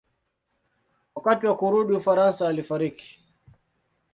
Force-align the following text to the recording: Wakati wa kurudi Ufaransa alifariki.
Wakati 1.15 1.45
wa 1.45 1.55
kurudi 1.57 1.93
Ufaransa 1.93 2.47
alifariki. 2.47 3.19